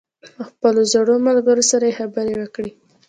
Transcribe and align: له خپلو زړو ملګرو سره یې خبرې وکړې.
له 0.35 0.43
خپلو 0.49 0.81
زړو 0.93 1.15
ملګرو 1.27 1.63
سره 1.71 1.83
یې 1.89 1.97
خبرې 1.99 2.33
وکړې. 2.37 2.71